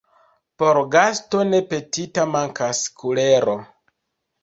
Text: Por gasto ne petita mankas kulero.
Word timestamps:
Por 0.61 0.79
gasto 0.95 1.43
ne 1.51 1.61
petita 1.75 2.27
mankas 2.35 2.83
kulero. 2.99 3.59